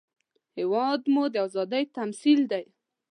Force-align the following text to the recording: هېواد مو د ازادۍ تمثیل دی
هېواد 0.57 1.01
مو 1.13 1.23
د 1.33 1.35
ازادۍ 1.47 1.83
تمثیل 1.97 2.39
دی 2.51 2.63